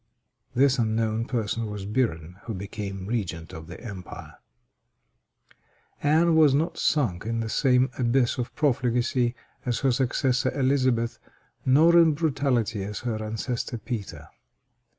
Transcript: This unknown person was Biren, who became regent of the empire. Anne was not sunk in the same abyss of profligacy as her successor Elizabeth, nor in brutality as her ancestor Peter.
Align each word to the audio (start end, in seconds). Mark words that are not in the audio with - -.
This 0.55 0.79
unknown 0.79 1.25
person 1.25 1.67
was 1.69 1.85
Biren, 1.85 2.41
who 2.45 2.55
became 2.55 3.05
regent 3.05 3.53
of 3.53 3.67
the 3.67 3.79
empire. 3.79 4.33
Anne 6.01 6.33
was 6.35 6.55
not 6.55 6.79
sunk 6.79 7.23
in 7.27 7.39
the 7.39 7.49
same 7.49 7.91
abyss 7.99 8.39
of 8.39 8.51
profligacy 8.55 9.35
as 9.63 9.81
her 9.81 9.91
successor 9.91 10.51
Elizabeth, 10.59 11.19
nor 11.67 11.99
in 11.99 12.13
brutality 12.15 12.83
as 12.83 13.01
her 13.01 13.23
ancestor 13.23 13.77
Peter. 13.77 14.29